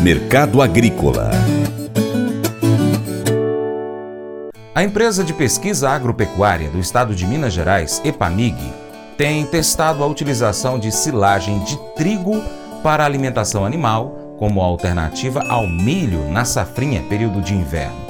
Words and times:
Mercado 0.00 0.62
Agrícola 0.62 1.30
A 4.74 4.84
empresa 4.84 5.24
de 5.24 5.32
pesquisa 5.32 5.90
agropecuária 5.90 6.70
do 6.70 6.78
estado 6.78 7.14
de 7.14 7.26
Minas 7.26 7.52
Gerais, 7.52 8.00
EPAMIG, 8.04 8.56
tem 9.16 9.44
testado 9.46 10.04
a 10.04 10.06
utilização 10.06 10.78
de 10.78 10.92
silagem 10.92 11.58
de 11.64 11.76
trigo 11.96 12.42
para 12.82 13.04
alimentação 13.04 13.64
animal 13.64 14.36
como 14.38 14.62
alternativa 14.62 15.42
ao 15.48 15.66
milho 15.66 16.30
na 16.30 16.44
safrinha 16.44 17.02
período 17.02 17.40
de 17.40 17.54
inverno. 17.54 18.08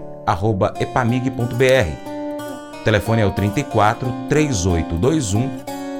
O 2.80 2.84
telefone 2.84 3.22
é 3.22 3.26
o 3.26 3.30
34 3.30 4.12
3821 4.28 5.48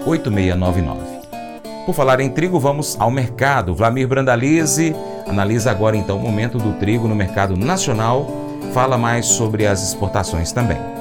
8699. 0.05 1.01
Por 1.87 1.95
falar 1.95 2.19
em 2.19 2.29
trigo, 2.31 2.59
vamos 2.59 2.97
ao 2.99 3.13
mercado. 3.13 3.75
Vlamir 3.77 4.09
Brandalize 4.09 4.93
analisa 5.29 5.71
agora 5.71 5.97
então 5.97 6.17
o 6.17 6.21
momento 6.21 6.59
do 6.59 6.73
trigo 6.81 7.07
no 7.07 7.15
mercado 7.15 7.57
nacional, 7.57 8.27
fala 8.73 8.99
mais 8.99 9.27
sobre 9.27 9.69
as 9.69 9.85
exportações 9.87 10.51
também. 10.51 10.94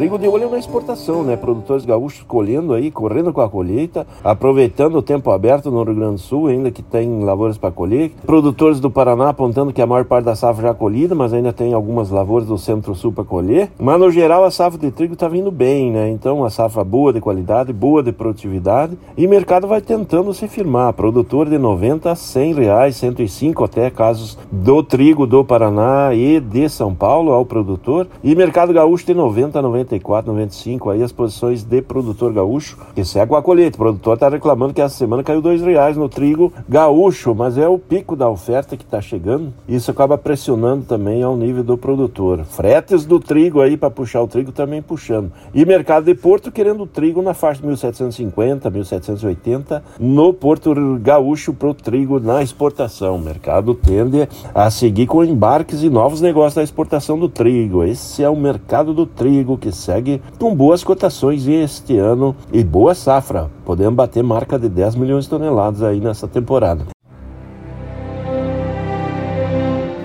Trigo 0.00 0.18
de 0.18 0.26
olho 0.26 0.48
na 0.48 0.58
exportação, 0.58 1.22
né? 1.22 1.36
Produtores 1.36 1.84
gaúchos 1.84 2.24
colhendo 2.26 2.72
aí, 2.72 2.90
correndo 2.90 3.34
com 3.34 3.42
a 3.42 3.50
colheita, 3.50 4.06
aproveitando 4.24 4.96
o 4.96 5.02
tempo 5.02 5.30
aberto 5.30 5.70
no 5.70 5.82
Rio 5.82 5.94
Grande 5.94 6.14
do 6.14 6.20
Sul, 6.20 6.46
ainda 6.46 6.70
que 6.70 6.82
tem 6.82 7.22
lavouras 7.22 7.58
para 7.58 7.70
colher. 7.70 8.10
Produtores 8.24 8.80
do 8.80 8.90
Paraná 8.90 9.28
apontando 9.28 9.74
que 9.74 9.82
a 9.82 9.86
maior 9.86 10.06
parte 10.06 10.24
da 10.24 10.34
safra 10.34 10.68
já 10.68 10.72
colhida, 10.72 11.14
mas 11.14 11.34
ainda 11.34 11.52
tem 11.52 11.74
algumas 11.74 12.08
lavouras 12.08 12.48
do 12.48 12.56
Centro-Sul 12.56 13.12
para 13.12 13.24
colher. 13.24 13.72
Mas 13.78 14.00
no 14.00 14.10
geral 14.10 14.42
a 14.42 14.50
safra 14.50 14.80
de 14.80 14.90
trigo 14.90 15.12
está 15.12 15.28
vindo 15.28 15.50
bem, 15.50 15.90
né? 15.90 16.08
Então 16.08 16.46
a 16.46 16.48
safra 16.48 16.82
boa 16.82 17.12
de 17.12 17.20
qualidade, 17.20 17.70
boa 17.70 18.02
de 18.02 18.10
produtividade 18.10 18.96
e 19.18 19.26
mercado 19.26 19.66
vai 19.66 19.82
tentando 19.82 20.32
se 20.32 20.48
firmar. 20.48 20.94
Produtor 20.94 21.46
de 21.46 21.58
90 21.58 22.10
a 22.10 22.14
100 22.14 22.54
reais, 22.54 22.96
105 22.96 23.64
até 23.64 23.90
casos 23.90 24.38
do 24.50 24.82
trigo 24.82 25.26
do 25.26 25.44
Paraná 25.44 26.14
e 26.14 26.40
de 26.40 26.70
São 26.70 26.94
Paulo 26.94 27.32
ao 27.32 27.44
produtor. 27.44 28.06
E 28.24 28.34
mercado 28.34 28.72
gaúcho 28.72 29.04
de 29.04 29.12
90 29.12 29.58
a 29.58 29.62
90 29.62 29.89
94, 29.90 30.32
95, 30.32 30.90
aí 30.90 31.02
as 31.02 31.10
posições 31.10 31.64
de 31.64 31.82
produtor 31.82 32.32
gaúcho, 32.32 32.78
que 32.94 33.04
segue 33.04 33.34
a 33.34 33.42
colheita. 33.42 33.76
O 33.76 33.78
produtor 33.78 34.14
está 34.14 34.28
reclamando 34.28 34.72
que 34.72 34.80
essa 34.80 34.96
semana 34.96 35.22
caiu 35.22 35.42
dois 35.42 35.60
reais 35.60 35.96
no 35.96 36.08
trigo 36.08 36.52
gaúcho, 36.68 37.34
mas 37.34 37.58
é 37.58 37.68
o 37.68 37.78
pico 37.78 38.14
da 38.14 38.28
oferta 38.28 38.76
que 38.76 38.84
está 38.84 39.00
chegando. 39.00 39.52
Isso 39.68 39.90
acaba 39.90 40.16
pressionando 40.16 40.84
também 40.84 41.22
ao 41.22 41.36
nível 41.36 41.64
do 41.64 41.76
produtor. 41.76 42.44
Fretes 42.44 43.04
do 43.04 43.18
trigo 43.18 43.60
aí 43.60 43.76
para 43.76 43.90
puxar 43.90 44.22
o 44.22 44.28
trigo 44.28 44.52
também 44.52 44.80
puxando. 44.80 45.32
E 45.52 45.64
mercado 45.64 46.04
de 46.04 46.14
Porto 46.14 46.52
querendo 46.52 46.86
trigo 46.86 47.22
na 47.22 47.34
faixa 47.34 47.60
de 47.60 47.66
1750, 47.66 48.70
1780 48.70 49.82
no 49.98 50.32
Porto 50.32 50.74
Gaúcho 51.00 51.52
para 51.52 51.68
o 51.68 51.74
trigo 51.74 52.20
na 52.20 52.42
exportação. 52.42 53.16
O 53.16 53.20
mercado 53.20 53.74
tende 53.74 54.28
a 54.54 54.70
seguir 54.70 55.06
com 55.06 55.24
embarques 55.24 55.82
e 55.82 55.90
novos 55.90 56.20
negócios 56.20 56.54
da 56.54 56.62
exportação 56.62 57.18
do 57.18 57.28
trigo. 57.28 57.82
Esse 57.82 58.22
é 58.22 58.28
o 58.28 58.36
mercado 58.36 58.92
do 58.92 59.06
trigo 59.06 59.56
que 59.56 59.69
segue 59.72 60.22
com 60.38 60.54
boas 60.54 60.84
cotações 60.84 61.46
este 61.46 61.96
ano 61.98 62.34
e 62.52 62.62
boa 62.62 62.94
safra. 62.94 63.50
Podemos 63.64 63.94
bater 63.94 64.22
marca 64.22 64.58
de 64.58 64.68
10 64.68 64.96
milhões 64.96 65.24
de 65.24 65.30
toneladas 65.30 65.82
aí 65.82 66.00
nessa 66.00 66.26
temporada. 66.26 66.86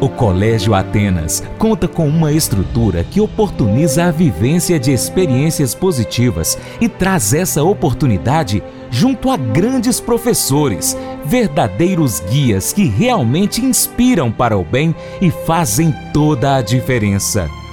O 0.05 0.09
Colégio 0.09 0.75
Atenas 0.75 1.41
conta 1.57 1.87
com 1.87 2.07
uma 2.07 2.31
estrutura 2.31 3.03
que 3.03 3.19
oportuniza 3.19 4.03
a 4.03 4.11
vivência 4.11 4.79
de 4.79 4.91
experiências 4.91 5.73
positivas 5.73 6.57
e 6.79 6.87
traz 6.87 7.33
essa 7.33 7.63
oportunidade 7.63 8.61
junto 8.91 9.31
a 9.31 9.37
grandes 9.37 9.99
professores, 9.99 10.95
verdadeiros 11.25 12.19
guias 12.19 12.71
que 12.71 12.85
realmente 12.85 13.65
inspiram 13.65 14.31
para 14.31 14.55
o 14.55 14.63
bem 14.63 14.93
e 15.19 15.31
fazem 15.31 15.91
toda 16.13 16.57
a 16.57 16.61
diferença. 16.61 17.49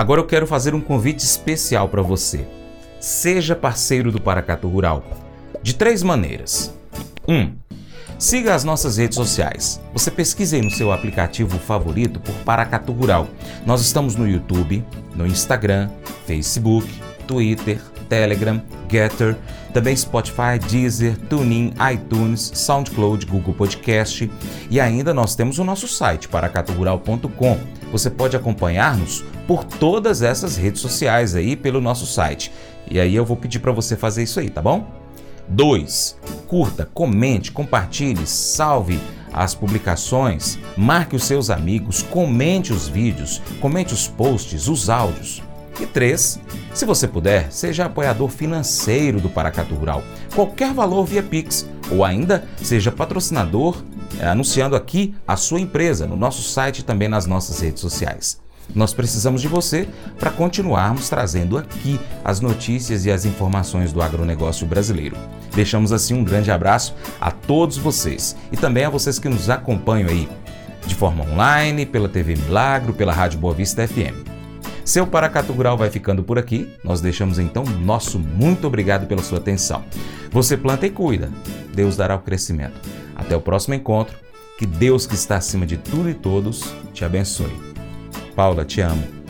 Agora 0.00 0.18
eu 0.18 0.24
quero 0.24 0.46
fazer 0.46 0.74
um 0.74 0.80
convite 0.80 1.18
especial 1.18 1.86
para 1.86 2.00
você. 2.00 2.46
Seja 2.98 3.54
parceiro 3.54 4.10
do 4.10 4.18
Paracatu 4.18 4.66
Rural. 4.66 5.04
De 5.62 5.74
três 5.74 6.02
maneiras. 6.02 6.74
1. 7.28 7.34
Um, 7.34 7.52
siga 8.18 8.54
as 8.54 8.64
nossas 8.64 8.96
redes 8.96 9.16
sociais. 9.16 9.78
Você 9.92 10.10
pesquise 10.10 10.56
aí 10.56 10.62
no 10.62 10.70
seu 10.70 10.90
aplicativo 10.90 11.58
favorito 11.58 12.18
por 12.18 12.34
Paracatu 12.46 12.92
Rural. 12.92 13.28
Nós 13.66 13.82
estamos 13.82 14.16
no 14.16 14.26
YouTube, 14.26 14.82
no 15.14 15.26
Instagram, 15.26 15.90
Facebook, 16.26 16.88
Twitter, 17.26 17.78
Telegram, 18.08 18.62
Getter, 18.90 19.36
também 19.74 19.94
Spotify, 19.94 20.58
Deezer, 20.66 21.14
TuneIn, 21.28 21.74
iTunes, 21.92 22.50
SoundCloud, 22.54 23.26
Google 23.26 23.52
Podcast 23.52 24.30
e 24.70 24.80
ainda 24.80 25.12
nós 25.12 25.34
temos 25.34 25.58
o 25.58 25.64
nosso 25.64 25.86
site 25.86 26.26
paracaturural.com. 26.26 27.60
Você 27.92 28.08
pode 28.08 28.34
acompanhar-nos 28.34 29.22
por 29.50 29.64
todas 29.64 30.22
essas 30.22 30.56
redes 30.56 30.80
sociais 30.80 31.34
aí 31.34 31.56
pelo 31.56 31.80
nosso 31.80 32.06
site. 32.06 32.52
E 32.88 33.00
aí 33.00 33.16
eu 33.16 33.24
vou 33.24 33.36
pedir 33.36 33.58
para 33.58 33.72
você 33.72 33.96
fazer 33.96 34.22
isso 34.22 34.38
aí, 34.38 34.48
tá 34.48 34.62
bom? 34.62 34.86
2. 35.48 36.16
Curta, 36.46 36.88
comente, 36.94 37.50
compartilhe, 37.50 38.28
salve 38.28 39.00
as 39.32 39.52
publicações, 39.52 40.56
marque 40.76 41.16
os 41.16 41.24
seus 41.24 41.50
amigos, 41.50 42.00
comente 42.00 42.72
os 42.72 42.86
vídeos, 42.86 43.42
comente 43.60 43.92
os 43.92 44.06
posts, 44.06 44.68
os 44.68 44.88
áudios. 44.88 45.42
E 45.80 45.84
3. 45.84 46.38
Se 46.72 46.84
você 46.84 47.08
puder, 47.08 47.50
seja 47.50 47.86
apoiador 47.86 48.28
financeiro 48.28 49.20
do 49.20 49.28
Paracatu 49.28 49.74
Rural. 49.74 50.04
Qualquer 50.32 50.72
valor 50.72 51.04
via 51.06 51.24
Pix 51.24 51.68
ou 51.90 52.04
ainda 52.04 52.44
seja 52.62 52.92
patrocinador 52.92 53.82
é, 54.20 54.28
anunciando 54.28 54.76
aqui 54.76 55.12
a 55.26 55.34
sua 55.34 55.58
empresa 55.58 56.06
no 56.06 56.14
nosso 56.14 56.40
site 56.40 56.78
e 56.78 56.84
também 56.84 57.08
nas 57.08 57.26
nossas 57.26 57.58
redes 57.58 57.80
sociais. 57.80 58.38
Nós 58.74 58.94
precisamos 58.94 59.40
de 59.40 59.48
você 59.48 59.88
para 60.18 60.30
continuarmos 60.30 61.08
trazendo 61.08 61.58
aqui 61.58 61.98
as 62.24 62.40
notícias 62.40 63.04
e 63.04 63.10
as 63.10 63.24
informações 63.24 63.92
do 63.92 64.00
agronegócio 64.00 64.66
brasileiro. 64.66 65.16
Deixamos 65.54 65.92
assim 65.92 66.14
um 66.14 66.24
grande 66.24 66.50
abraço 66.50 66.94
a 67.20 67.30
todos 67.30 67.76
vocês 67.76 68.36
e 68.52 68.56
também 68.56 68.84
a 68.84 68.90
vocês 68.90 69.18
que 69.18 69.28
nos 69.28 69.50
acompanham 69.50 70.08
aí 70.08 70.28
de 70.86 70.94
forma 70.94 71.24
online, 71.24 71.84
pela 71.84 72.08
TV 72.08 72.34
Milagro, 72.34 72.92
pela 72.92 73.12
Rádio 73.12 73.38
Boa 73.38 73.54
Vista 73.54 73.86
FM. 73.86 74.28
Seu 74.84 75.06
Paracatu 75.06 75.52
Rural 75.52 75.76
vai 75.76 75.90
ficando 75.90 76.22
por 76.22 76.38
aqui. 76.38 76.68
Nós 76.82 77.00
deixamos 77.00 77.38
então 77.38 77.64
nosso 77.64 78.18
muito 78.18 78.66
obrigado 78.66 79.06
pela 79.06 79.22
sua 79.22 79.38
atenção. 79.38 79.84
Você 80.32 80.56
planta 80.56 80.86
e 80.86 80.90
cuida. 80.90 81.30
Deus 81.74 81.96
dará 81.96 82.16
o 82.16 82.20
crescimento. 82.20 82.80
Até 83.14 83.36
o 83.36 83.40
próximo 83.40 83.74
encontro. 83.74 84.16
Que 84.58 84.66
Deus 84.66 85.06
que 85.06 85.14
está 85.14 85.36
acima 85.36 85.64
de 85.64 85.76
tudo 85.76 86.10
e 86.10 86.14
todos 86.14 86.74
te 86.92 87.04
abençoe. 87.04 87.69
Paula, 88.34 88.64
te 88.64 88.80
amo. 88.80 89.20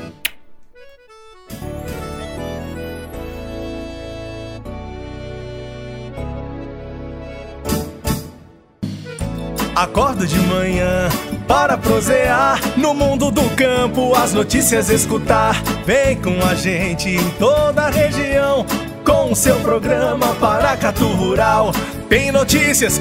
Acordo 9.74 10.26
de 10.26 10.38
manhã 10.40 11.08
para 11.48 11.78
prosear 11.78 12.60
no 12.76 12.92
mundo 12.92 13.30
do 13.30 13.42
campo, 13.56 14.14
as 14.14 14.34
notícias 14.34 14.90
escutar. 14.90 15.54
Vem 15.86 16.20
com 16.20 16.38
a 16.44 16.54
gente 16.54 17.08
em 17.08 17.30
toda 17.38 17.86
a 17.86 17.90
região 17.90 18.66
com 19.04 19.32
o 19.32 19.34
seu 19.34 19.56
programa 19.60 20.34
Paracatu 20.36 21.06
Rural. 21.06 21.72
Tem 22.08 22.30
notícias, 22.30 23.00